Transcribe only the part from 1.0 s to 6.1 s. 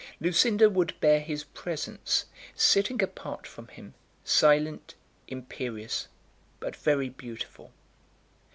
his presence, sitting apart from him, silent, imperious,